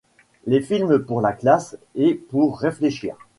Les 0.47 0.61
films 0.61 1.05
pour 1.05 1.21
la 1.21 1.31
classe 1.31 1.77
et 1.93 2.15
pour 2.15 2.57
réfléchir. 2.59 3.15